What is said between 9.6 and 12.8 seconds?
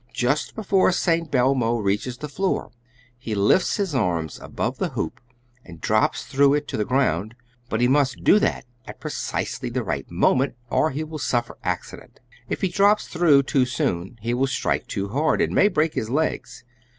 the right moment, or he will suffer accident. If he